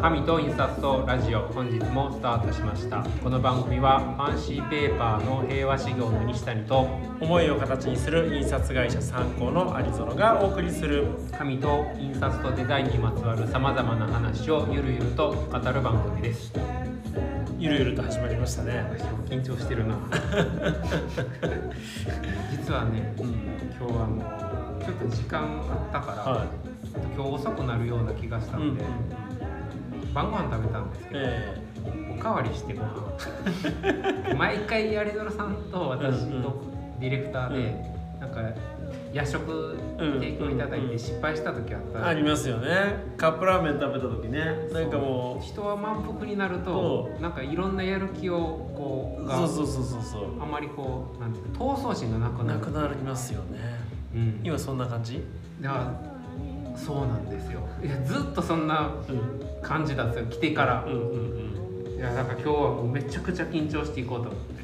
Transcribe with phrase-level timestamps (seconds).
[0.00, 3.02] 紙と印刷とラジオ本日もスタートしました。
[3.20, 6.86] この番組はファンシーペーパーの平和修行の西谷と
[7.20, 11.08] 思いを形にする印刷会社参考の有園がお送りする。
[11.36, 16.52] 紙と印刷とデザインにまつわるさまざまな話をゆるゆると語る番組です。
[17.58, 18.86] ゆるゆると始まりましたね。
[18.96, 19.96] 私も緊張してるな。
[22.52, 24.22] 実はね、うん今日はも
[24.80, 26.48] うちょっと時間あったから、はい。
[27.14, 28.84] 今日遅くなるような気がしたので、
[30.18, 31.62] 晩ご飯食べたんですけど、え
[32.10, 32.94] おかわりしてご飯。
[34.36, 36.60] 毎回有園さんと私と
[36.98, 38.40] ディレクターで、なんか
[39.12, 42.00] 夜食提供いただいうんうんうんて失敗した時あった。
[42.00, 42.68] えありますよね。
[43.16, 44.68] カップラーメン食べた時ね。
[44.72, 48.36] なんかも人は満腹になるとそなんかいろんなやる気を
[48.74, 50.22] こうがうそうそうそうそう。
[50.38, 52.58] そあまりこうなんていうか闘争心がなくなる。
[52.58, 53.58] うなくなりますよね。
[54.12, 55.22] うん、今そんな感じ？
[55.60, 56.17] だから
[56.78, 57.60] そうなんですよ。
[57.84, 60.40] いやずっとそんなうん感じだったんですよ。
[60.40, 60.84] 来てから。
[60.86, 61.00] うんうん
[61.90, 61.96] うん。
[61.96, 64.30] いやだから今日はもうめちゃくちゃ緊張していこうと。
[64.30, 64.62] 思って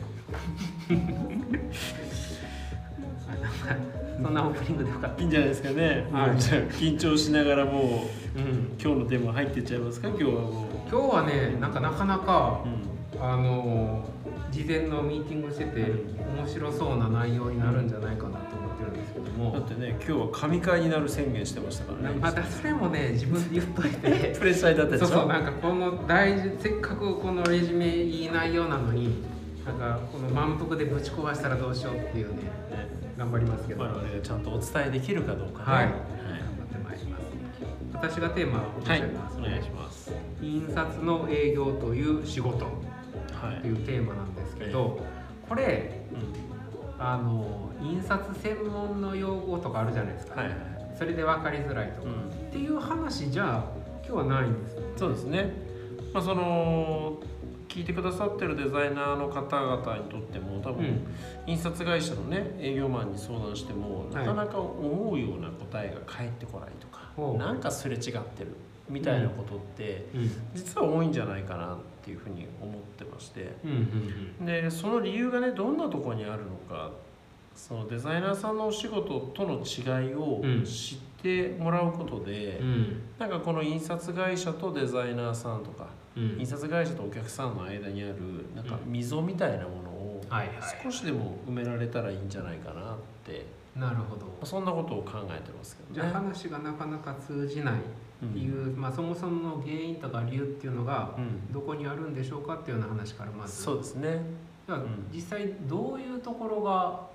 [3.29, 3.77] あなんか
[4.23, 5.21] そんなオープニングでよかった。
[5.21, 7.81] いいんじゃないですかね、はいじゃあ緊張しながらも
[8.37, 8.77] ううん。
[8.81, 10.09] 今日のテーマ入ってっちゃいますか？
[10.09, 13.23] 今日はも今日はねなんかなかなかう、うん。
[13.23, 14.05] あの
[14.51, 15.81] 事前のミーティングしてて
[16.37, 22.17] 面白そうな内容になるんじゃないかなと思ってるんですけどだもってね今日は神会になる宣言してましたからね。
[22.21, 24.35] またそれもね自分で言っといて。
[24.39, 25.07] プレッシャーだったでしょ？
[25.07, 29.23] そうそうなんかこの大事せっかくこのレジュメいい内容なのに
[29.67, 32.49] なんかこの満腹でぶち壊したらどうしようっていうねね。
[33.17, 35.65] 頑張りますけど、我々がちゃんとお伝えできるかどうかね。
[35.65, 37.25] はい、は頑張ってまいります。
[37.93, 40.13] 私がテーマをおはいします、お願いします。
[40.43, 42.71] 印刷の営業という仕事は
[43.59, 43.73] いとい。
[43.73, 44.99] うテーマなんですけど、
[45.49, 46.01] これ
[46.99, 50.57] あの印刷専門の用語とかあるじゃないですか、はいはい。
[50.99, 52.29] それで分かりづらいとか、うん。
[52.31, 53.65] っていう話じゃ
[54.07, 55.53] 今日はないんですよそうですね。
[56.13, 57.19] まあその
[57.69, 61.07] 聞いてくださってるデザイナーの方々にとっても多分、うん。
[61.47, 67.39] 印刷会社のね営業マンに相談してもはないかなか思うような答えが返ってこないとか、ほう。
[67.39, 68.57] なんかすれ違ってる
[68.89, 70.31] みたいなことって、うん。
[70.55, 73.57] 実は多いんじゃないかなっていうふうに思ってまして。
[73.65, 73.71] うん
[74.41, 76.91] うんでその理由がねどんなところにあるのか
[77.55, 80.65] そのデザイナーさんのお仕事との違いをうん。
[80.65, 82.67] 知ってもらうことで、うん。
[82.67, 86.37] うんなんかこの印刷会社とデザイナーさんとかうん。
[86.39, 88.15] 印刷会社とお客さんの間にある
[88.55, 90.21] なんか溝みたいなものを
[90.83, 94.47] 少しでも埋められたらいいんじゃないかなってなるほど。
[94.47, 96.27] そんなことを考えてますけじゃあどね。
[96.29, 101.53] 話がなかなか通じないっていう、まあ、そもそもの原因とか理由っていうのがうん。
[101.53, 103.63] どこにあるんでしょうかっていうような話からまず。
[103.63, 104.21] そうですね。
[105.13, 107.14] 実際どういうところが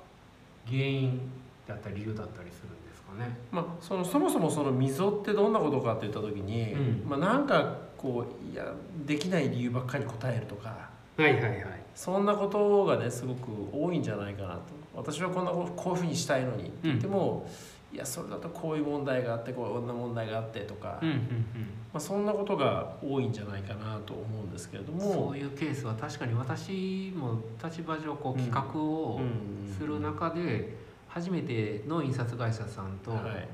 [0.70, 1.20] 原因
[1.68, 3.38] だったり理由だったりするんですかね。
[3.52, 7.06] まあ、そのそもそもその溝ってどんなことかって言った時に、うん。
[7.10, 8.72] まあ、なんかこういや
[9.06, 10.90] できない理由ばっかり答えるとか。
[11.18, 11.64] はいはいはい。
[11.96, 14.62] そんなことがねすごく多いんじゃないかなと。
[14.96, 16.64] 私はこんなここういうふうにしたいのに。
[16.64, 17.50] って言っても、
[17.92, 21.46] いやそれだとこういう問題があってこんな問題があってとか、まうんうん。
[21.94, 25.12] あ、そんなことが多いんじゃないかなと思うんですけれどうん、も。
[25.12, 30.76] そういうケースは確かに私も立場上こう企画をうんする中で
[31.08, 33.48] 初めての印刷会社さんと、はい、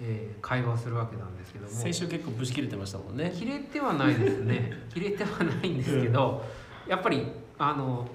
[0.00, 1.70] えー会話をするわけなんですけども。
[1.70, 3.32] 先週結構ぶち切れてましたもんね。
[3.34, 4.72] 切れてはないですね。
[4.94, 6.44] 切れてはないんですけど、
[6.86, 7.26] やっぱり
[7.58, 8.06] あの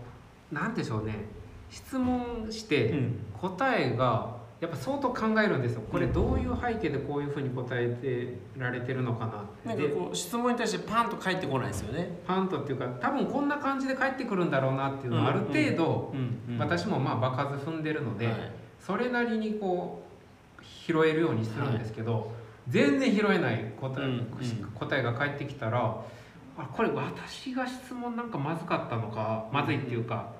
[0.49, 1.25] なんでしょうね。
[1.69, 3.19] 質問してうん。
[3.33, 5.81] 答えがやっぱ相当考えるんですよ。
[5.91, 9.69] これどういう背景でこういうふうに答えてられてるのかなって。
[9.69, 12.19] なんかでこう質問に対してパンと返ってこないですよね。
[12.25, 16.13] パンとっていうか多分こんな感じで返ってくるんだろうなっていうのはある程度、
[16.57, 18.35] 私もまあ場数踏んでるので、はい。
[18.79, 20.03] それなりにこ
[20.59, 22.31] う拾えるようにするんですけど、
[22.67, 24.11] 全然拾えない答え,、うん。
[24.11, 24.27] うん。
[24.73, 26.01] 答えが返ってきたら
[26.57, 30.31] あこれ私が質問なんかまずかったのかまずいっていうか、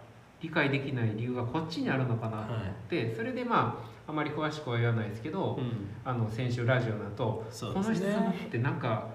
[0.41, 5.89] 理解できない理由がこっちにあるのかなと思って、それでまああまり詳しくは言わないですけど、うん。
[6.05, 9.07] あの先週ラジオだと、この質問ってなんか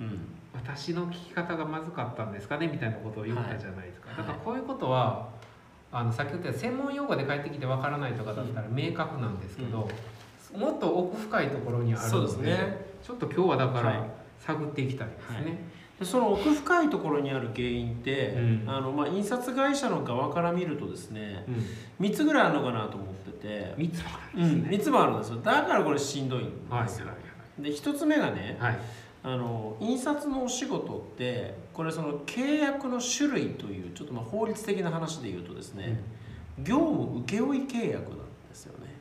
[0.00, 0.34] うん。
[0.54, 4.16] 私の聞き方がまずかったんですかねみたいなことを言ったじゃないですか、はい。
[4.18, 5.28] だからこういうことは
[5.92, 9.88] あのさっき言った専門用語で返ってきてわからないとかだったら明確なんですけど、
[10.56, 12.88] もっと奥深いところにあるのでね。
[13.02, 14.10] ちょっと今日はだからはい。
[14.40, 15.44] 探っていきたいですね。
[15.44, 15.58] で
[16.02, 18.64] その奥深いところにある原因って、うん。
[18.66, 25.36] あのまあ、印刷会社の側から見るとですねうん、3つぐらいあるのかなと思ってて、三つもあうん、3つもあるんですよ。
[25.36, 27.06] だからこれしんどいんるはいですよ、
[27.58, 28.78] で1つ目がねはい。
[29.24, 36.00] あの印刷のお仕事ってこれその契約の種類というちょっとまあ法律的な話で言うとですね、
[36.60, 38.18] 業務請負契約なん
[38.48, 38.96] ですよね。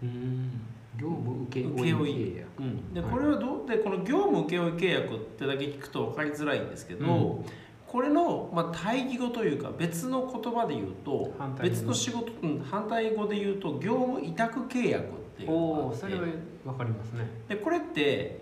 [1.01, 2.47] うん業務請負契約。
[2.59, 3.11] うん、ではい。
[3.11, 7.45] これはどうでこの業務請負契約ってだけ聞くと分かりづらいんですけど、うん。
[7.85, 11.75] これの、まあ、対義語というか別の言葉で言うと反対語。
[11.75, 16.21] 別の仕事、うん、反対語で言うと業務委託契約っていうのがそれは
[16.65, 17.29] わかりますね。
[17.47, 18.41] でこれって、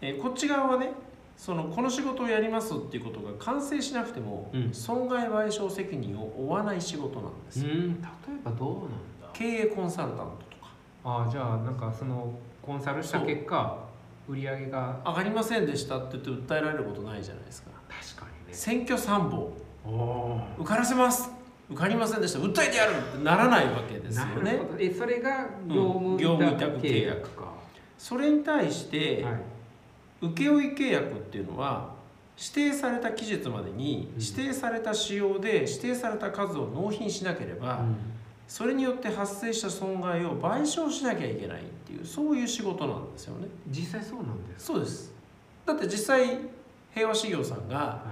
[0.00, 0.90] えーこっち側はね
[1.36, 4.72] そのこの仕事をやりますっていうことが完成しなくても、うん。
[4.72, 8.02] 損害賠償責任を負わない仕事なんですよ、うん。
[8.02, 8.88] 例えばどうなん
[9.22, 9.30] だ。
[9.32, 10.51] 経営コンサルタント
[11.04, 12.32] ああじゃあなんかその
[12.62, 13.78] コンサルした結果
[14.28, 17.70] 売り上げが上がりませんでしたって言って訴えられることないじゃないですか。
[18.14, 18.54] 確かにね。
[18.54, 19.48] 選挙参謀。
[20.58, 21.28] 受からせます。
[21.70, 22.38] 受かりませんでした。
[22.38, 24.78] 訴えてやるってならないわけですよなねるほど。
[24.78, 26.16] えそれが業うん。
[26.16, 27.18] 務業務委託契契約。
[27.20, 27.52] 約か、
[27.98, 29.34] それに対して、はい。
[30.22, 31.90] 請負契約っていうのは
[32.38, 34.22] 指定された期日までにうん。
[34.22, 37.96] 指定された仕様で指定された数を納品しなければ、うん
[38.48, 43.48] それによって発生した損害を賠償しなきゃいけないっていうそういう仕事なんですよね。
[43.68, 45.12] 実際そうなんですそうです。
[45.64, 46.38] だって実際
[46.94, 48.02] 平和事業さんが、は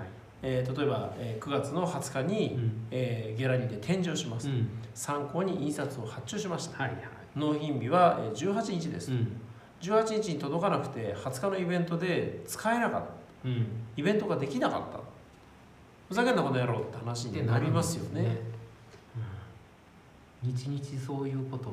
[0.43, 2.73] えー例えば、えー9月の20日い、に、うん。
[2.91, 4.69] えーギャラリーで展示をします、うん。
[4.95, 6.85] 参考に印刷を発注しました。
[6.85, 7.01] はいはい。
[7.37, 9.41] 納品日はえー18日です、うん。
[9.83, 13.49] 18日に届かなくて20日のイベントで使えなかった。
[13.49, 13.67] うん。
[13.97, 15.01] イベントができなかった。
[16.09, 18.23] ふざけんなことやろうって話になりますよね。
[18.23, 18.50] うん
[20.43, 21.71] 日々そういうこと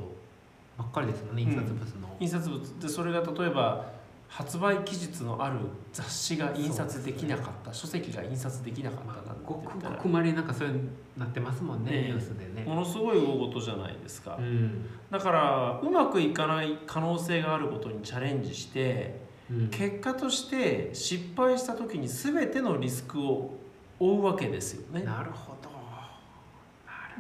[0.78, 2.80] ばっかりですよね印刷物の、印刷物。
[2.80, 3.86] でそれが例えば
[4.30, 5.58] 発売期日のある
[5.94, 12.66] 雑誌が印刷できなかった、書籍が印刷できなかったなんてごくごくまれなんかそういうなってますもんねねニュースでね。
[12.68, 14.86] ものすごい大事じゃないですか、うん。
[15.10, 19.68] だからうまくいかない可能性があることにチャレンジしてうん。
[19.70, 23.52] 結果として失敗した時に全てのリスクを
[23.98, 25.04] 負うわけですよね。
[25.04, 25.67] なるほど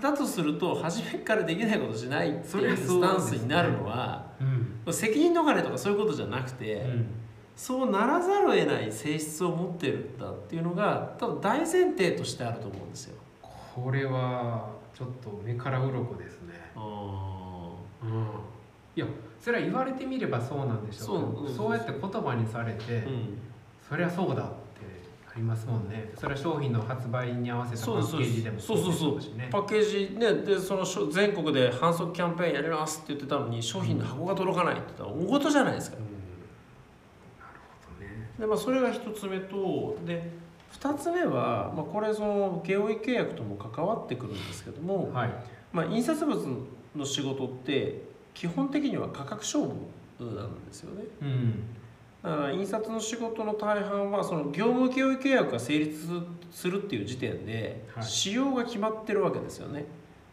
[0.01, 4.25] だとすると初めからできないことしないっていうスタンスになるのは
[4.85, 4.93] うん。
[4.93, 7.07] 責任逃れとかそういうことじゃなくて、うん。
[7.55, 13.15] そうならざるを得ない性質を持ってるんだっていうのが多分大前提としてあると思うんですよ。
[13.41, 16.53] これはちょっと目から鱗ですね。
[16.75, 17.71] あ
[18.03, 18.09] うん。
[18.95, 19.05] いや
[19.39, 21.55] それは言われてみればそうなんでしょうけどそううん。
[21.55, 23.03] そうやって言葉にされて、
[23.87, 24.47] そりゃそうだっ
[25.37, 26.11] りますもんね。
[26.15, 29.19] それは商品の発売に合わせたパッケージでもそうそうそう。
[29.49, 35.97] パッケージねでそのしょ全国で反則キャンペーンやりますって言ってたのに商品の箱が届かないって言ったら大事じゃないですか。
[35.97, 36.03] うん。
[36.03, 38.29] なるほどね。
[38.39, 40.29] で、まあ、それが一つ目とで
[40.71, 45.33] 二つ目は、まあ、これその請負契約とも関わってくるんですけども、はい。
[45.71, 46.37] まあ、印刷物
[46.95, 48.01] の仕事って
[48.33, 49.71] 基本的には価格勝負
[50.19, 51.03] なんですよね。
[51.21, 51.63] うん
[52.53, 55.95] 印刷の仕事の大半はその業務請負契約が成立
[56.51, 58.03] するっていう時点ではい。
[58.05, 59.85] 仕様が決まってるわけですよね。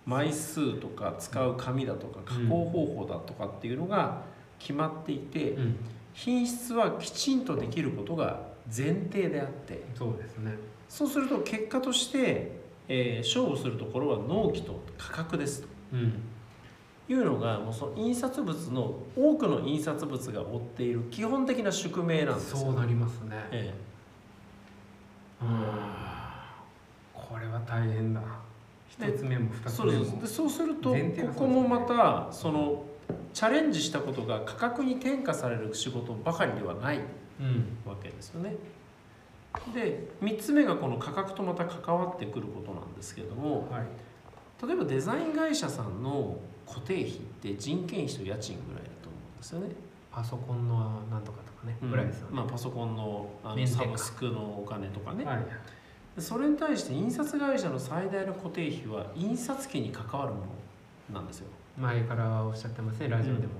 [0.06, 4.23] 枚数とか使う紙だとか加工方法だとかっていうのが
[4.58, 5.76] 決まっていてうん。
[6.12, 9.83] 品質はきちんとできることが前提であって。
[9.95, 10.52] そうですね。
[10.88, 15.68] そうすると結果として、えー勝負するところは納期と価格ですと。
[15.92, 16.23] うん
[17.08, 22.56] いうのがもうその印刷物の多くの印刷物が追っている基本的な宿命なんですよ。
[22.58, 23.37] そうなりますね。
[23.50, 23.75] え
[25.42, 25.49] うん。
[27.12, 28.20] これは大変だ。
[28.99, 29.92] で一つ目もえ二つ目も。
[29.92, 30.96] そうですでそうするとこ
[31.40, 32.84] こもまたその
[33.34, 37.00] チャレンジしたことが価格に転嫁される仕事ばかりではない
[37.40, 37.76] うん。
[37.84, 38.54] わけですよね。
[39.75, 44.66] で3つ目がこの価格とまた関わってくることなんですけどもはい。
[44.66, 49.68] 例えばデザイン会社さんの固定費って人件費と家賃ぐらいだと思うんですよね。
[50.11, 55.38] パソコンのなんとかとかねぐらいですよね、まあ、パソコンのあのサブスクのお金とかね、はい
[56.14, 60.42] でそれに対して印刷会社の最大の固定費は印刷機に関わるも
[61.11, 61.49] のなんですよ。
[61.76, 63.54] 前からおっしゃってますねラジオでも、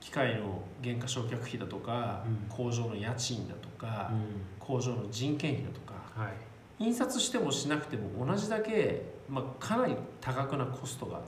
[0.00, 2.48] 機械の原価償却費だとか、うん。
[2.48, 4.42] 工場の家賃だとか、うん。
[4.58, 6.32] 工場の人件費だとかはい。
[6.80, 11.22] 印刷してもしなくても同じだけ、まあ、かなり多額なコストがはい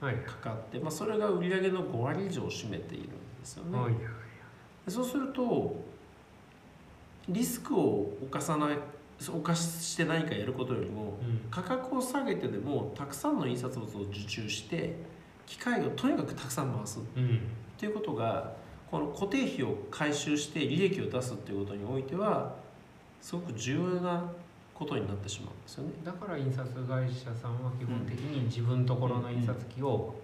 [0.00, 3.94] かかって、まあ、それが売り上げの5割以上を占めているんですよね、はい
[4.84, 5.82] でそうすると
[7.28, 8.78] リスクを犯さない
[9.26, 11.40] 犯して何かやることよりもうん。
[11.50, 14.96] 価格を下げてでもたくさんの印刷物を受注して
[15.46, 16.98] 機械をとにかくたくさん回す。
[16.98, 17.40] っうん。
[17.78, 18.52] ていうことが
[18.90, 22.54] この固定費を回収して利益を出すっていうことにおいては
[23.20, 24.30] すごく重要な
[24.84, 25.92] ことになってしまうんですよね。
[26.04, 30.14] だから印刷会社さんは基本的に自分ところの印刷機を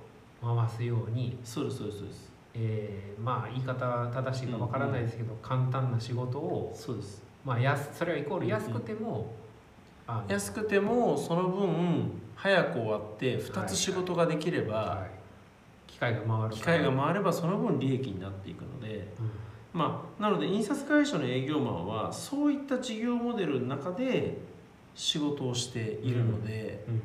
[0.42, 2.30] 回すように、そうですそうですそうです。
[2.54, 7.22] えーまあ言い方正しいかわからないですけど、簡単な仕事を、そうです。
[7.44, 9.32] まあ、安それはイコール安くても、
[10.28, 19.30] 安くてもその分早く終わって2つ仕事ができれば、はい、機械が回る機械が回ればその分利益になっていくので、うん
[19.72, 24.38] まあ、なので印刷会社の営業マンはそういった事業モデルの中で
[24.94, 27.02] 仕事をしているので、うん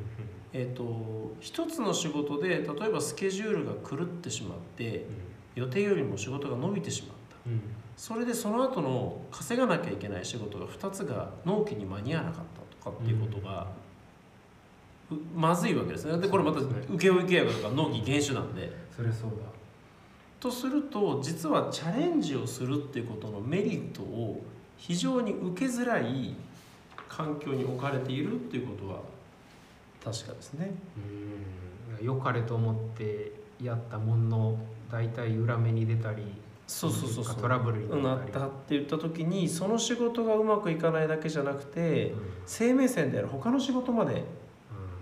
[0.53, 5.05] えー、と一つの仕事で例えばスケジュールが狂ってしまって
[5.53, 7.49] 予定よりも仕事が伸びてしまった。
[7.49, 7.61] うん。
[7.95, 12.43] それでその後の稼がなきゃいけない仕事が2つが納期に間に合わなかっ
[12.81, 13.67] たとかっていうことが、
[15.11, 16.17] うまずいわけですね。
[16.17, 18.71] でこれまた請負契約とか納期厳守なんで。
[18.95, 19.54] それそうだ
[20.39, 24.43] とすると実はチャレンジをするっていうことのメリットを
[24.77, 26.35] 非常に受けづらい
[27.07, 28.99] 環境に置かれているっていうことは
[30.03, 30.75] 確かですね。
[31.99, 32.05] うん。
[32.05, 34.59] 良かれと思ってやったものの
[34.91, 36.23] 大体裏目に出たり
[36.67, 37.35] そうそうそうそう。
[37.37, 42.19] トラブルにななったたって言った時にその仕事がうまくいかないだけじゃなくてうん。
[42.45, 44.25] 生命線である他の仕事まで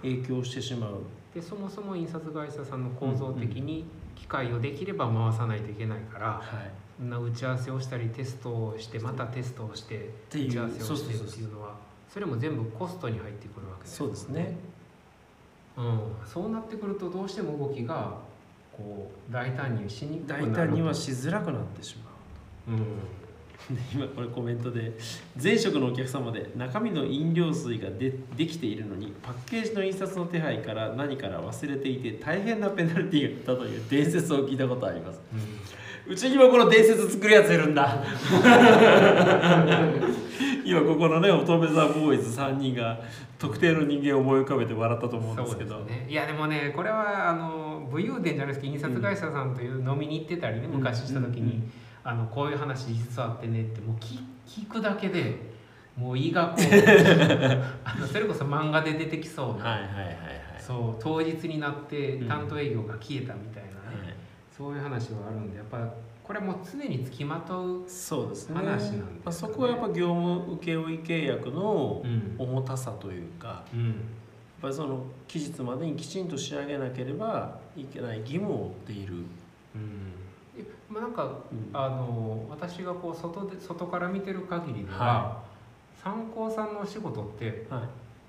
[0.03, 0.11] うん。
[0.21, 1.01] 影響してしまう。
[1.33, 3.85] でそもそも印刷会社さんの構造的に
[4.15, 11.75] 機械をできれば回さないといけないから、はい、そんな打ち合わせをしたりテストをしてまたテストをして打ち合わせをしてっていうのは
[12.13, 14.55] それも全部コストに入ってくるわけですそうですね。
[15.75, 18.19] うん、そうなってくるとどうしても動きが
[18.71, 21.97] こう大胆にしにくくな大る胆にはしづらくなってし
[22.67, 22.77] まう。
[22.77, 22.79] うん。
[22.79, 22.83] で
[23.93, 24.91] 今これコメントで
[25.41, 35.21] 前職のお客様で中身の飲料水がでできているのにパッケージの印刷の手配から何から忘れていて大変なペナルティーがあったという伝説を聞いたことあります。
[36.05, 38.03] うちにもこの伝説作るやついるんだ。
[40.65, 42.99] 今ここのね乙女座ボーイズ3人が
[43.39, 45.79] 特定の人間を思い浮かべて笑ったと思うんですけど。
[45.79, 50.77] ね、いやでもねこれはあの武勇伝じゃないですけど印刷会社さんという飲みに行ってたりね、うん。
[50.79, 51.71] 昔した時に、うんうん
[52.03, 55.53] あのこういう話実はあってねってもう聞聞くだけで
[55.95, 56.63] もう胃がこう
[57.83, 60.17] あのそれこそ漫画で出てきそうな、はいはいはいはい。
[60.59, 62.27] そう当日になってうん。
[62.27, 64.15] 担当営業が消えたみたいなね、はい。
[64.55, 65.93] そういう話はあるんでやっぱ
[66.23, 68.55] これはもう常につきまとう、そうですね。
[68.55, 69.03] 話なんですよね。
[69.25, 72.35] まあ、そこはやっぱ業務請負契約のうん。
[72.37, 73.87] 重たさというか、うん。
[73.87, 73.95] やっ
[74.61, 79.23] ぱりその期日までにきちんと仕上げなければいけない義務を負っている、うん。
[79.75, 80.22] え
[80.89, 81.69] まあ、なんかうん。
[81.73, 85.43] あの私がこう外で外から見てる限りでは、は
[86.03, 87.81] 参考さんのお仕事ってはい、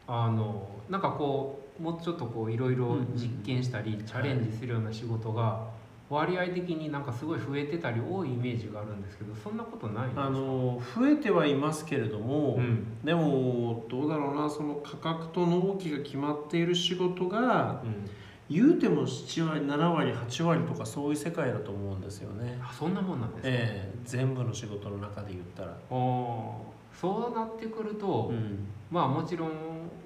[0.07, 5.75] あのなんかこうもうちょっとこういろいろ実験したり、チャレンジするような仕事が
[6.09, 10.27] 割合的になんかすごい増えてたり多いイメージがあるんですけどそんなことないんですか？
[10.27, 12.87] あの増えてはいますけれども、うん。
[13.03, 18.09] でもどうだろうなその価格と納期が決まっている仕事がうん、
[18.51, 28.67] 言うても7割7割8割とかそういう世界だと思うんですよね、あそんなもんなんですか、ええ全部の仕事の中で言ったら、おーそうなってくると、うん。
[28.91, 29.51] まあもちろん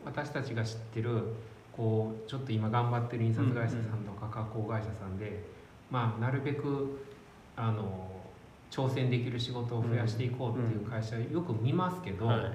[0.05, 1.23] 私たちが知ってる
[1.73, 5.45] こうちょっと今頑張ってる印刷会社さんとか加工会社さんで、
[5.91, 7.07] まあなるべく
[7.57, 8.09] あの
[8.71, 12.53] 挑戦できる仕事を増やしていこうっていう会社よく見ますけど、はい。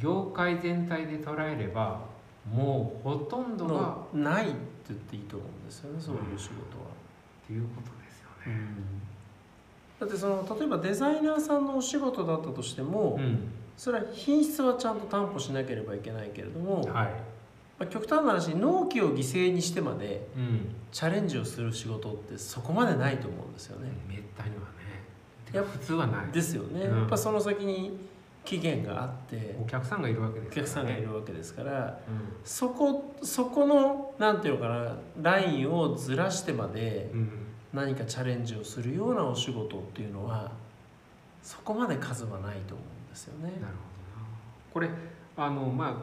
[0.00, 2.00] 業界全体で捉えれば
[2.50, 4.46] もうほとんどがのない
[4.90, 6.84] 言っていいと思うんですよねそういう仕事は。
[7.44, 9.12] っていうことですよね。
[10.00, 13.48] だってその例えばデザイナーさんのお仕事だったとしても、うん。
[13.76, 17.12] それは品質はちゃんと担保しなければいけないけれども、まはい。
[17.80, 23.90] あ、極端な話納期を犠牲にしてまでうん、チャレンジをする仕事ってそこまでないと思うんですよね。
[24.08, 25.68] めったにはね。
[25.72, 26.26] 普通はない。
[26.32, 26.82] ですよね。
[26.82, 26.98] うん。
[27.00, 27.96] やっぱその先に
[28.44, 32.10] 期限があってお客さんがいるわけですお客さんがいるわけですからう
[32.44, 37.10] そこそこのなんていうのかなラインをずらしてまで
[37.72, 40.50] 何かチャレンジをするようなお仕事っていうのは
[41.42, 43.44] そこまで数はないと思うんですよね。
[43.44, 43.74] なるほどな。
[44.72, 44.90] これ
[45.36, 45.94] あのまあ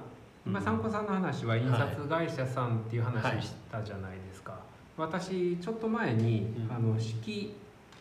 [0.45, 4.59] 今参考さんの話は印刷会社さんっていう話したじゃないですか、
[4.97, 6.75] 私ちょっと前に、うん。
[6.75, 7.55] あの式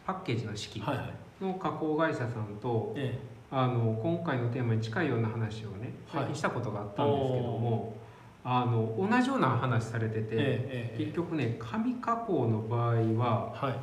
[0.06, 1.44] パッケージの式はいはい。
[1.44, 3.18] の加工会社さんと、え
[3.50, 7.94] あの今回のテーマに近いような話をね最近したことがあったんですけども、
[8.44, 13.78] あの同じような話されてて、え結局ね紙加工の場合ははい。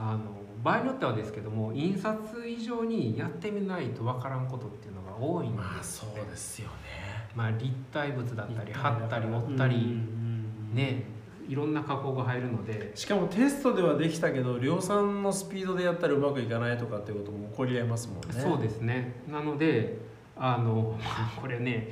[0.00, 0.20] あの
[0.62, 2.16] 場合によってはですけども印刷
[2.46, 6.14] 以上にやってみないとわからんことっていうのが多いんですよね。
[6.16, 6.72] まあそうですよね。
[7.34, 10.00] まあ、立体物だったり貼ったり折ったり、
[10.72, 11.04] ね
[11.48, 12.92] いろんな加工が入るので。
[12.94, 18.40] しかもテストではできたけど量産のスピードでやったらうまくいかないとかっていうことも起こりえますもんね。
[18.40, 19.22] そうですね。
[19.28, 19.98] なので
[20.40, 20.96] あの
[21.40, 21.88] これね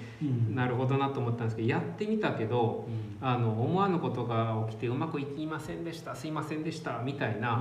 [0.55, 2.87] なるほどなと思ったんですけどやってみたけど
[3.21, 7.61] あの思わぬことが起きてうまくいきませんでしたすいませんでしたみたいな、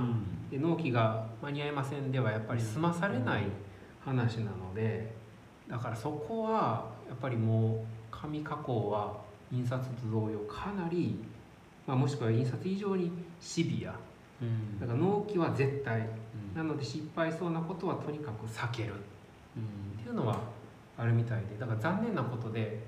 [0.50, 3.44] で納期が間に合いませんではやっぱり済まされない
[4.04, 5.12] 話なので
[5.68, 9.16] だからそこはやっぱりもう紙加工は
[9.52, 11.18] 印刷と同様かなり、
[11.86, 13.92] まあ、もしくは印刷以上にシビア。
[14.80, 16.08] だから納期は絶対。
[16.54, 18.94] なので失敗そうなことはとにかく避ける。
[18.94, 20.38] っていうのは
[20.98, 21.56] あるみたいで。
[21.58, 22.82] だから残念なことで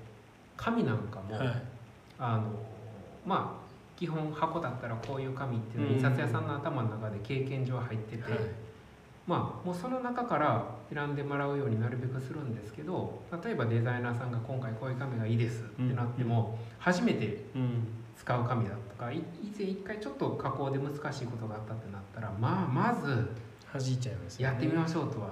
[0.59, 1.61] 紙なんかも、はい、
[2.17, 2.43] あの
[3.25, 8.41] まあ基本箱だったらこういう紙っていうのは印刷屋さんの頭の中で経験上入ってて、はい、
[9.25, 17.45] まあもうその中から選んでもらうようになるべくするんですけど例えばデザイナーさんが今回こういう紙がいいですってなっても、初めて
[18.17, 19.23] 使う紙だとか以
[19.57, 23.29] 前一回ちょっと加工で難しいことがあったってなったらまあまず
[23.71, 25.29] 弾いちゃいます、やってみましょうとは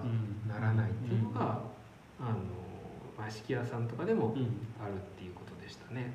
[0.47, 1.59] ならないっていうのが、
[2.19, 2.37] あの
[3.17, 4.35] 和式屋さんとかでも
[4.79, 6.13] あるっていうことでしたね。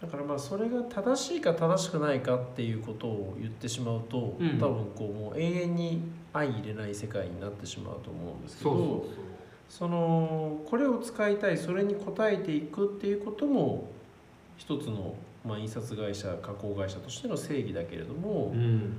[0.00, 6.02] だからまあそれが正しいか正しくないかっていうことを言ってしまうと、うん、多分こうもう永遠に
[6.32, 9.06] 相入れない世界になってしまうと思うんですけど
[9.68, 13.90] そのこれを使いたいそれに応えていくっていうことも
[14.56, 15.14] 一つの、
[15.44, 18.98] まあ、印刷会社加工会社としての正義だけれども、うん、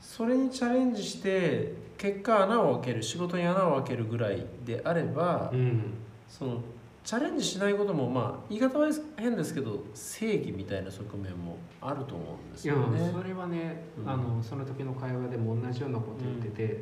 [0.00, 5.94] それにチャレンジして結果穴を開ける仕事に穴を開けるぐらいであれば、うん、
[6.28, 6.60] その
[7.04, 12.98] チャレンジしないこともまあ言い方は変ですけど正義みたいな側面もあると思うんですよね。
[12.98, 16.80] いやそれはね、うん、あのその時の会話でも同じようなこと言ってて、うん、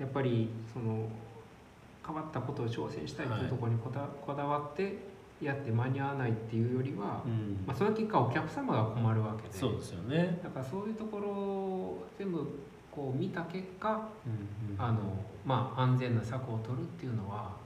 [0.00, 1.08] やっぱりその
[2.06, 4.98] 変わったことを挑戦したいっていうところにこだはい、こだわって
[5.44, 9.54] やって間に合わないっていうよりは、うん、まあ、その結果お客様が困るわけで。
[9.54, 10.40] そうですよね。
[10.42, 12.46] だからそういうところを全部
[12.90, 14.98] こう見た結果、うんうん、あの
[15.44, 17.56] まあ、安全な策を取るっていうのは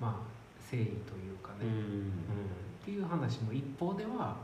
[0.00, 0.10] まあ
[0.70, 2.12] 誠意というかね、うん、うん、
[2.82, 4.36] っていう話も一方では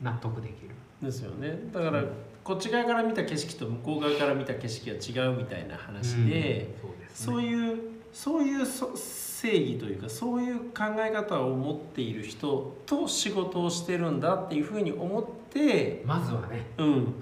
[0.00, 0.70] 納得できる。
[1.02, 1.58] ですよね。
[1.72, 2.04] だから、
[2.44, 6.74] こっち側から見た景色と向こう側から見た景色が違うみたいな話で,、
[7.12, 17.14] そう、ね,、いうそういう正義というかそういう考え方を持っている人と仕事をしてるんだっていうふうに思ってまずはね、うん、うん、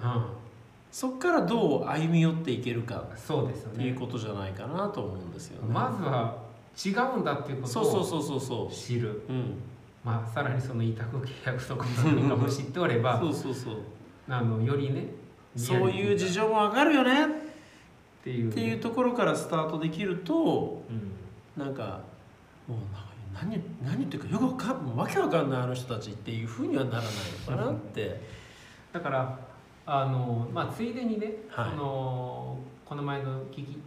[0.91, 5.73] そこからどう歩み寄っていけるかそうですよ、ね、っていうことじゃないかなと思うんですよね。
[5.73, 6.37] まずは
[6.77, 9.23] 違うんだっていうことを知る。
[10.03, 13.75] まあさらにその委託契約とかも知っておればそうそうそう。
[14.29, 15.07] あのよりね
[15.57, 17.50] そういう事情もわかるよね
[18.21, 22.01] っていう、っていうところからスタートできると、うん、なんか
[22.69, 22.79] もう
[23.35, 27.05] 何何言ってるかよくわかんわけわかんないあの人たちっていうふうにはならない
[27.49, 28.21] のかなって。
[28.93, 29.39] だから
[29.87, 33.79] あのまあついでにね、はい、そのこの前の聞き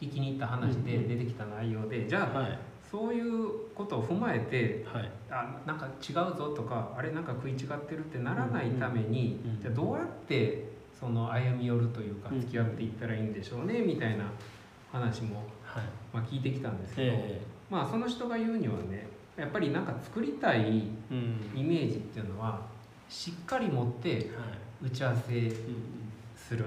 [0.00, 2.58] 聞きに行った話で出てきた内容で、じゃあ、はい、
[2.90, 14.24] そういうことを踏まえて、はい、あなんか違うぞとかあれなんか食い違ってるってならないために、じゃあどうやってその歩み寄るというか付き合っていったらいいんでしょうね、みたいな
[14.92, 22.60] 話も、はい、まあ、聞いてきたんですけど、えー、まあその人が言うにはねやっぱりなんか作りたいイメージっていうのは
[23.08, 24.30] しっかり持って
[24.82, 25.52] 打ち合わせ
[26.36, 26.64] する。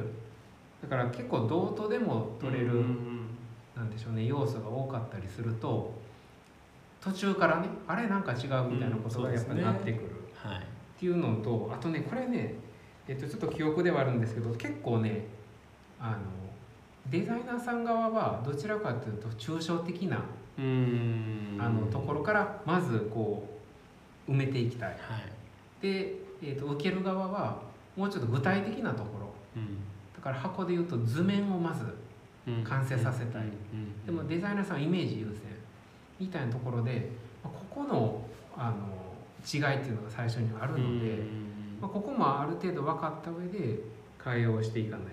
[0.82, 2.84] だから結構どうとでも取れる、
[3.76, 5.94] なんでしょうね要素が多かったりすると
[7.02, 8.38] 途中からねあれなんか違う
[8.70, 12.56] みたいなことがやっぱなってくる、っていうのとあとねこれね、
[13.08, 15.26] えっと、ちょっと記憶ではあるんですけど結構ね
[16.00, 16.17] あの
[17.10, 23.48] デザイナーさん側はどちらかというと抽象的なあのところからまずこ
[24.28, 27.62] う埋めていきたい、はい、で、えーと、と受ける側は
[27.96, 29.78] もうちょっと具体的なところ、うん。
[30.15, 31.86] だから箱でいうと図面をまず
[32.63, 33.43] 完成させたい、
[34.06, 35.58] でもデザイナーさんはイメージ優先。
[36.20, 37.10] みたいなところで
[37.43, 38.22] ここの
[38.56, 39.08] あの
[39.46, 41.24] 違いっていうのが最初にあるので、
[41.82, 43.80] まあ、ここもある程度分かった上で
[44.24, 45.06] 対応していかない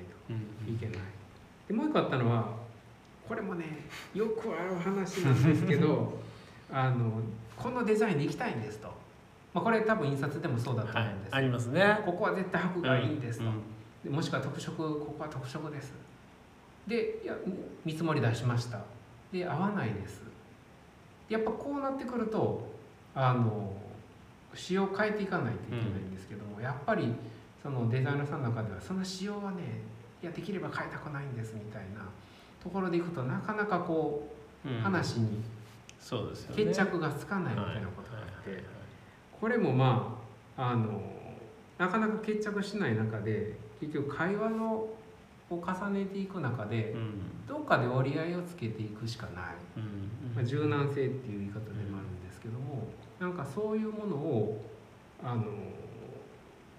[0.64, 0.96] といけない。
[1.68, 2.48] でもう一個あったのは
[3.28, 3.64] これもね
[4.14, 6.18] よくある話なんですけど
[6.70, 7.20] あの
[7.56, 8.88] このデザインでいきたいんですと、
[9.54, 12.02] まあ、これ多分印刷でもそうだと思うんです、はい、ありますね。
[12.04, 13.52] ここは絶対箱がいいんですと、うん
[14.10, 15.94] もしくは特色ここは特色です。
[16.86, 17.34] でいや
[17.84, 18.80] 見積もり出しました。
[19.32, 20.22] で合わないです。
[21.28, 22.68] やっぱこうなってくると
[23.14, 23.72] あの
[24.54, 27.14] 仕様変えていかないといけないんですけども、うん、やっぱり
[27.62, 29.82] そのデザイナーさんの中ではその仕様はね
[30.22, 32.06] いやできれば変えたくないんですみたいな
[32.62, 34.28] ところでいくとなかなかこ
[34.64, 35.42] う、うん、話に
[36.54, 38.64] 決着がつかないみたいなことがあって
[39.40, 40.18] これもま
[40.56, 41.02] ああの
[41.78, 44.96] なかなか決着しない中で結局会話のを
[45.50, 47.46] を重ねていく中でうん。
[47.46, 49.44] どっかで折り合いをつけていくしかない、
[49.76, 50.34] うん。
[50.34, 52.88] まあ、柔軟性っていう言い方でもあるんですけども
[53.24, 54.62] なんかそういうものを
[55.22, 55.44] あの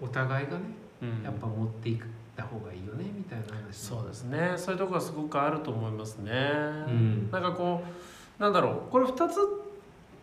[0.00, 0.64] お互いがね
[1.02, 1.22] うん。
[1.24, 1.98] やっぱ持っていっ
[2.36, 3.76] た方がいいよねみたいな話。
[3.76, 4.54] そうですね。
[4.56, 6.32] そういうところはすごくあると思いますね、
[6.88, 7.30] うん。
[7.32, 7.82] なんかこ
[8.38, 8.90] うなんだろう。
[8.90, 9.38] これ2つ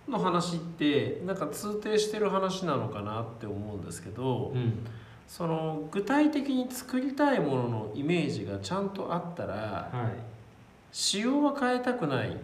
[0.08, 4.86] の話ってなんか通底してる話なのかなって思うんですけど、うん。
[5.28, 10.20] その具体的に作りたいもののイメージがちゃんとあったらはい。
[10.92, 12.30] 仕様は変えたくない。
[12.30, 12.38] っ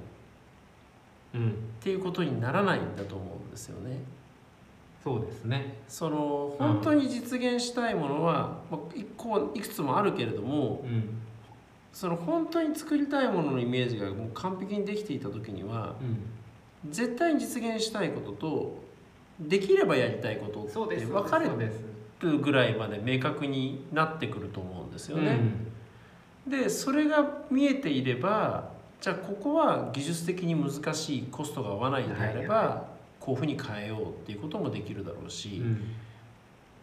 [1.34, 1.54] うん。
[1.80, 4.00] ていうことにならないんだと思うんですよね。
[5.04, 5.78] そうですね。
[5.88, 11.04] その本当に実現したいものは、まあ、一個いくつもあるけれどもうん。
[11.92, 16.92] その本当に作りたいもののイメージがもう完璧にできていた時にはうん。
[16.92, 18.84] 絶対に実現したいことと
[19.40, 21.50] できればやりたいことってそうです分かれ
[22.20, 25.40] るぐらいまで明確になってくると思うんですよね。
[26.48, 26.52] うん。
[26.52, 35.92] でそれが見えていればじゃあここは技術的に難しいコストが合わないんであれば、はいこういうふうに変えようっていうこともできるだろうし、うん。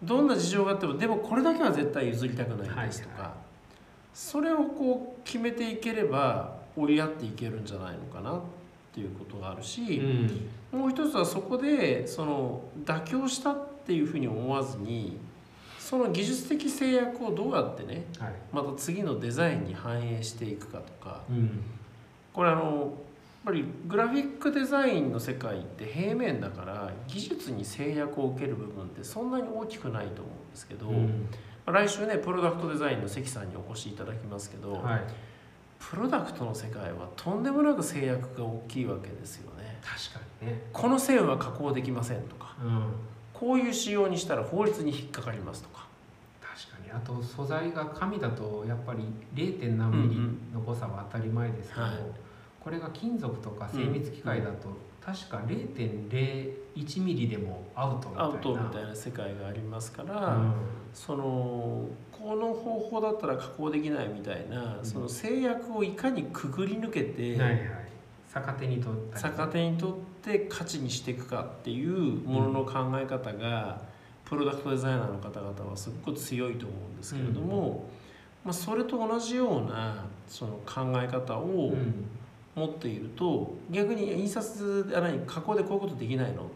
[0.02, 3.35] どんな事情があってもでもこれだけは絶対譲りたくないですとか、はいは
[4.12, 8.40] それをこう決めていければ折り合っていけるんじゃないのかなっ
[8.94, 10.00] ていうことがあるし、
[10.70, 15.18] もう一つはそこでその妥協したっていうふうに思わずに
[15.79, 18.33] その技術的制約をどうやってねはい。
[18.52, 21.62] また次のデザインに反映していくかとかうん
[22.37, 22.90] これあのやっ
[23.46, 31.29] ぱりグラフィックデザインの世界って平面だから技術に制約を受ける部分ってそんなに大きくないと思うんですけど、うん
[31.64, 35.01] まあ来週ねプロダクトデザインの関さんにお越しいただきますけど、はい
[35.79, 39.79] プロダクトの世界はとんでもなく制約が大きいわけですよね。
[39.83, 42.83] 確かにねこの線は加工できませんとかうん
[43.33, 45.87] こういう仕様にしたら法律に引っかかりますとか。
[46.40, 49.77] 確かにあと素材が紙だとやっぱり 0.
[49.77, 50.20] 何ミリ
[50.55, 51.92] の誤差は当たり前ですけど、はい
[52.66, 60.55] これが金属とか精密機械だと、確か0.01ミリでもアウトみたいなアウトみたいな世界がありますから、うん。
[60.92, 64.85] そのこの方法だったら加工できないみたいな、うん。
[64.85, 67.61] その制約をいかにくぐり抜けて、はいはい。
[68.35, 69.22] 逆手に取ったり。
[69.37, 73.81] 逆手にとって価値にしていくかっていうものの考え方が、
[74.24, 77.88] プロダクトデザイナーの方々はすごく強いと思うんですけれども、
[78.44, 82.09] まあ、それと同じようなその考え方をうん
[82.57, 86.47] 持っていると逆に印刷あ何加工でこういうことできないのっ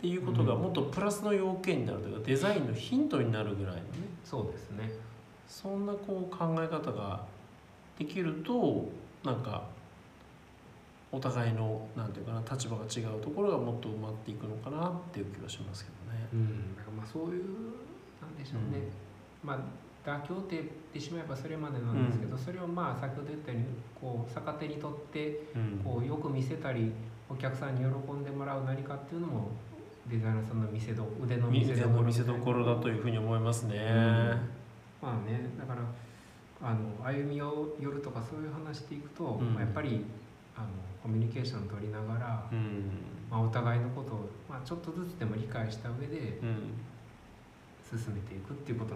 [0.00, 0.62] ていうことがうん。
[0.62, 3.84] もっとプラスの要件になるというかデザインのヒントになるぐらいのね。
[4.24, 4.90] そうですね。
[5.48, 7.26] そんなこう考え方が
[7.98, 8.88] できると
[9.24, 9.64] なんか
[11.12, 16.28] お互いのなんていうかな立場が違うところがもっと埋まっていくのかなっていう気はしますけどね。
[16.32, 16.96] うん。
[16.96, 17.44] まあそういう
[18.22, 18.86] なんでしょうね、
[19.42, 19.58] まあ
[20.04, 23.66] 妥協って言ってしまえばそれまでなんですけど、それをまあ先ほど言ったように
[24.00, 25.80] こう逆手にとってうん。
[25.84, 26.92] こうよく見せたり
[27.28, 29.50] お客さんに喜んでもらう何かっていうのも
[30.08, 33.76] デザイナーさんの見せど腕の見せ店どころの見せどころだというふうに思いますね。
[35.02, 35.82] まあねだから
[36.62, 39.54] あの歩みを寄るとかそういう話していくと、うん。
[39.54, 40.04] まあ、やっぱり
[40.56, 40.66] あの
[41.02, 42.90] コミュニケーション取りながら、うん。
[43.30, 46.74] まあ、お互いのことを、まあ、ちょっとずつでも理解した上でうん。
[47.90, 48.94] 進めていくっていうこと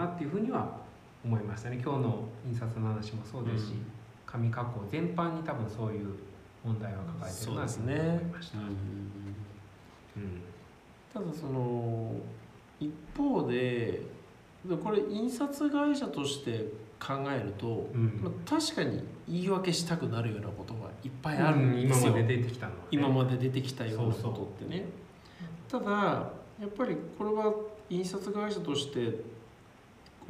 [0.00, 0.80] なっていうふうには
[1.24, 1.80] 思いましたね。
[1.82, 3.86] 今日の印刷の話もそうですし、うん。
[4.26, 6.14] 紙加工全般に多分そういう
[6.64, 8.58] 問題は抱えてるなと思いました。
[8.58, 8.64] うん
[10.16, 10.42] うん。
[11.12, 12.14] ただその
[12.78, 14.02] 一方で
[14.64, 16.66] でこれ印刷会社として
[16.98, 18.20] 考えると、うん。
[18.22, 24.84] まあ、確かに言い訳したくなるようなことがいっぱいあるうんんですよ、今まで出てきたのは、ね、今まで出てきたようなことってね。
[25.68, 25.90] ただ
[26.60, 27.54] やっぱりこれは
[27.88, 29.39] 印刷会社として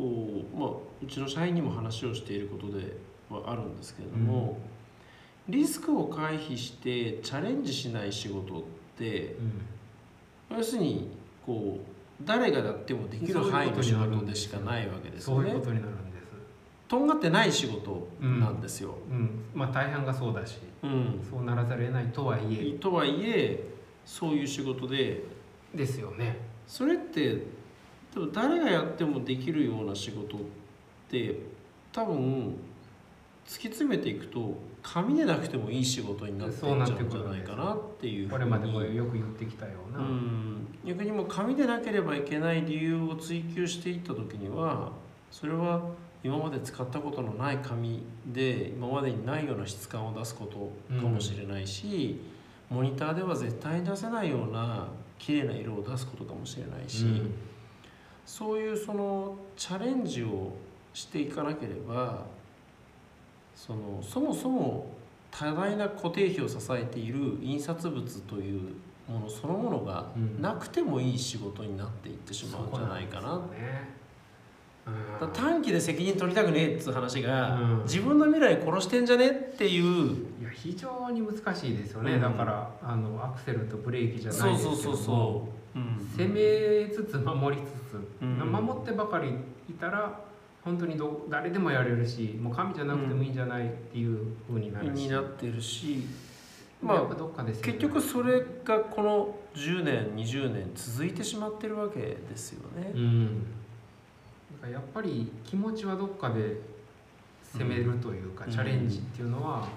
[0.00, 0.70] こう、まあ、
[1.02, 2.96] うちの社員にも話をしていることで
[3.28, 4.58] はあるんですけれども、
[5.48, 8.62] リスクを回避してチャレンジしない仕事っ
[8.96, 9.36] て
[10.50, 10.56] うん。
[10.56, 11.10] 要するに
[11.44, 15.54] こう誰がやってもできる範囲の仕事でしかないわけですよね。
[16.88, 21.24] とんがってない仕事なんですよ、うん、まあ大半がそうだし、うん。
[21.30, 22.72] そうならざるを得ないとはいえ。
[22.80, 23.64] とはいえ
[24.04, 25.22] そういう仕事で。
[25.72, 26.36] ですよね。
[26.66, 27.44] それって
[28.14, 30.40] でも誰がやってもできるような仕事っ
[31.08, 31.36] て
[31.92, 32.56] 多分
[33.46, 38.38] 突き詰めていくと紙でなくてもいい仕事になっていっちゃうんじゃないかなっていうふうに。
[38.38, 39.98] これまでもよく言ってきたような。
[39.98, 40.66] うん。
[40.84, 44.92] 逆にもう紙でなければいけない理由を追求していった時には
[45.30, 45.82] それは
[46.22, 52.20] 今まで使ったことのない紙で今までにないような質感を出すことかもしれないし、
[52.68, 57.34] モニターでは絶対に出せないような綺麗な色を出すことかもしれないし、うん
[58.30, 60.52] そういうそのチャレンジを
[60.94, 62.24] していかなければ
[63.56, 64.86] そのそもそも
[65.32, 68.60] 多大な固定費を支えている印刷物という
[69.08, 73.30] ものそのものがうんなくてもいい仕事になっていってしまうんじゃないかな。
[73.30, 73.99] そうなんね
[75.34, 77.82] 短期で責任取りたくねえっつう話が、うん。
[77.84, 80.16] 自分の未来殺してんじゃねっていう。
[80.40, 82.20] いや非常に難しいですよね、うん。
[82.20, 84.76] だからあのアクセルとブレーキじゃなそいうですけども。
[84.76, 85.82] そうそうそう、う。
[85.82, 85.96] ん。
[86.16, 88.38] 攻めつつ守りつつ、うん。
[88.38, 89.34] 守ってばかり
[89.68, 90.20] いたら
[90.64, 96.06] 本当にど誰でもやれるしもう神じゃなくてもいいんじゃないっていう風になるし、になってるし
[96.82, 102.92] まあ、どっかで結局それがこの10年20年続いてしまってるわけですよね。
[102.94, 103.46] うん
[104.68, 106.60] やっぱり気持ちはどっかで
[107.52, 108.50] 攻めるというか、うん。
[108.50, 109.68] チャレンジっていうのは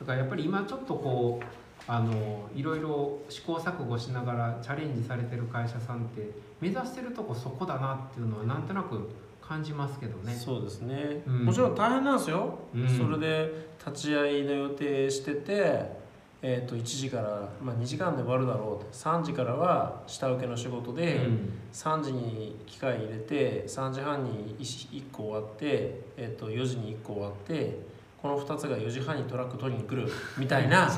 [0.00, 1.44] だからやっぱり今ちょっとこう
[1.86, 10.32] あのいろいろ試行錯誤しながらチャレンジされてる会社さんって目指してるとこそこだなっていうのはなんとなく感じますけどね。
[10.32, 11.44] そうですね、うん。
[11.44, 12.88] もちろん大変なんですよ、うん。
[12.88, 16.01] それで立ち会いの予定してて、
[16.44, 18.90] えー、と1時から、まあ、2時間で終わるだろうと。
[18.92, 21.52] 3時からは下請けの仕事で、うん。
[21.72, 27.78] 3時に機械入れて3時半に 1, 個終わって、えー、と4時に1個終わって
[28.20, 30.90] この2つが4時半にトラック取りに来るみたいな。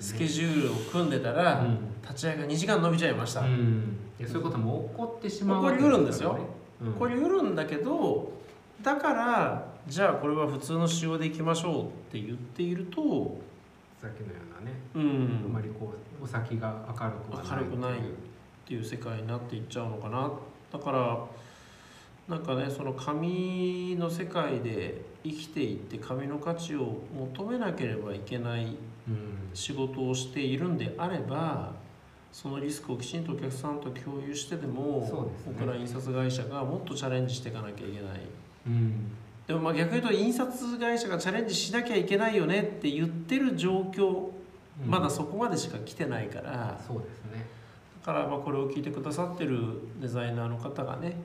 [0.00, 1.92] スケジュールを組んでたら、うん。
[2.00, 3.96] 立ち会いが2時間伸びちゃいました、うん。
[4.18, 6.38] いやそういうことも起こってしまう起こりうるんですよ。
[6.80, 6.92] うん。
[6.94, 8.32] これうるんだけど
[8.82, 13.38] だからじゃあこれは普通の仕様でいきましょうって言っていると、
[14.00, 18.02] さっきのようなね、うん、あまりこうお先が明るくはない明るくないっ
[18.66, 20.30] ていう世界になっていっちゃうのかな。
[20.72, 21.26] だから
[22.28, 28.76] なんかねその紙の世界で生きていって紙の価値を求めなければいけない
[29.08, 29.38] うん。
[29.54, 31.72] 仕事をしているんであれば
[32.30, 38.20] そのリスクをきちんとお客さんと共有してでも僕ら印刷会社がもっとチャレンジしていかなきゃいけない。
[38.66, 39.10] うん
[39.48, 44.28] でもまあ逆に言うと印刷会社がチャレンジしなきゃいけないよねって言ってる状況
[44.86, 46.78] まだそこまでしか来てないから。
[46.86, 47.46] そうですね、
[48.06, 49.58] だからまあこれを聞いてくださってる
[50.00, 51.16] デザイナーの方がね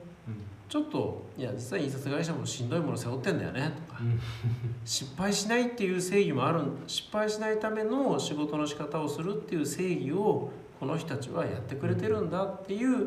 [0.68, 4.00] ちょっといや実は印刷会社もしんどいもの背負ってんだよねとか。
[4.00, 4.18] うん。
[4.84, 13.06] 失敗しないっていう正義もある失敗しないための仕事の仕方をするっていう正義をこの人たちはやってくれてるんだっていう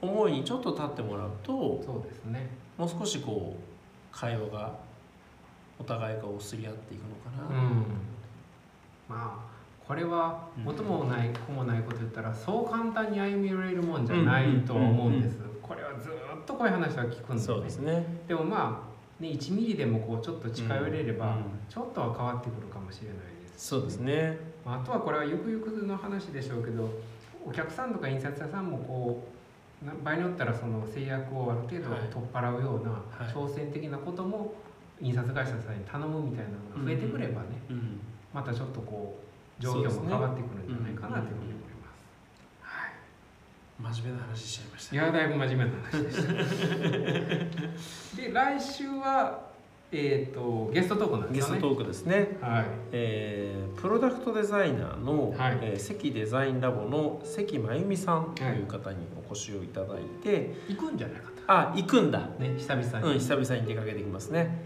[0.00, 2.50] 思いにちょっと立ってもらうとそうですね。
[2.76, 3.75] もう少しこう
[4.18, 4.72] 会話が
[5.78, 7.84] お互いがおすり合っていくのかな、うん。
[9.08, 15.38] まあこれは元もない子もないこと言ったらそう簡単に歩み寄れるもんじゃないとは思うんです。
[15.62, 16.12] これはずっ
[16.46, 18.04] とこういう話は聞くんでそうですね。
[18.26, 18.82] でもま
[19.20, 21.42] あね1ミリでもこうちょっと近寄れればうん。
[21.68, 24.38] ちょっとは変わってくるかもしれないですそうですね。
[24.64, 26.90] まああとはこれはゆくゆくの話でしょうけど
[27.46, 29.35] お客さんとか印刷屋さんもこうな
[29.82, 32.00] 場合によったらその制約をある程度はい。
[32.10, 33.32] 取っ払うようなはい。
[33.32, 34.54] 挑戦的なことも
[35.00, 38.00] 印刷会社さんに頼むみたいなのが増えてくればね、うん。
[38.32, 39.18] またちょっとこ
[39.58, 42.04] う状況も変わってくるんじゃないかなというふうに思います。
[42.62, 44.94] はい真面目な話しちゃいました。
[44.94, 46.26] いやだいぶ真面目な話でし
[48.16, 48.16] た。
[48.22, 49.46] で来週は
[49.92, 51.58] えっ、とゲストトークなんですかね。
[51.58, 52.38] ゲストトークですね。
[52.40, 52.64] はい。
[52.92, 55.58] えープロダクトデザイナーの、はい。
[55.62, 61.30] えー関デザインラボの関真由美さんという方にお越しをいただいて、行くんじゃないかと。
[61.46, 62.20] あ行くんだ。
[62.38, 63.12] ね久々に。
[63.12, 64.62] うん久々に出かけてきますね、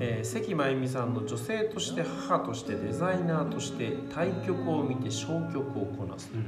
[0.00, 6.42] えー関真由美さんの女性として母としてデザイナーとして対局を見て消極をこなすうん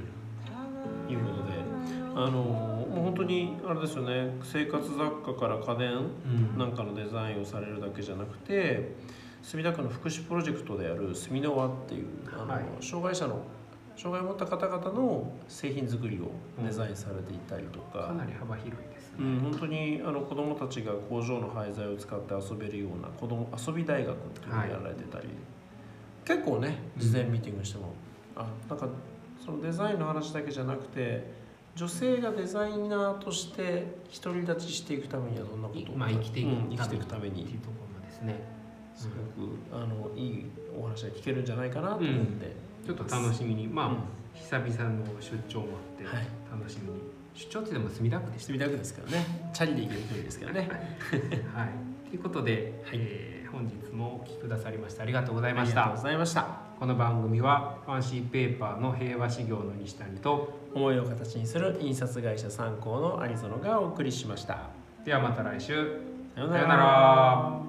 [1.07, 1.59] ということで。
[2.17, 6.59] あのーもう本当にあれですよね生活雑貨から家電うん。
[6.59, 8.95] なんかのデザインをされるだけじゃなくて
[9.43, 12.63] 墨田区の福祉プロジェクトである墨の輪っていうあの、はい。
[12.81, 13.41] 障害者の
[13.99, 16.31] 障害を持った方々の製品作りを
[16.65, 19.17] デザインされていたりとか、かなり幅広いですね。
[19.19, 25.29] うん、本当にあの子どもたちが工場の廃材を使って遊べるような子ども遊び大学っていうのをやられてたり、
[26.25, 27.93] 結構ね事前ミーティングしても、
[28.37, 28.89] あなんか
[29.45, 31.33] そのデザインの話だけじゃなくて
[31.79, 33.87] 女性がデザイナーとして
[34.23, 36.49] 独り立ちしていくためにはどんなことをまあ生きていく。
[36.49, 37.43] うん生きていくために。
[37.43, 38.35] っていうところですね。
[38.97, 40.45] すごくあのいい
[40.77, 43.69] お話が聞けるんじゃないかなと思って、ちょっと楽しみに。
[43.69, 43.97] まあ、うん。
[44.35, 46.27] 久々の出張もあってはい。
[46.51, 46.99] 楽しみに、
[47.35, 49.51] 出張ってでも墨田区で墨田区ですからね。
[49.53, 50.69] チャリで行ける距離ですからね。
[51.55, 52.97] はい、ということで、はい。
[52.99, 64.71] えー本日もお聞きくださりましてありがとうございましありがとうたございましたこの番組はファンシーペーパーの平和修行の西谷と思いを形にする印刷会社参考の有園がお送りしました。
[65.05, 66.01] ではまた来週。
[66.37, 67.68] さようさようなら